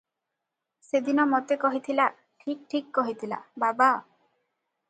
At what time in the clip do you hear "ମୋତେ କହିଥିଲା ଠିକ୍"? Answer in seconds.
1.33-2.65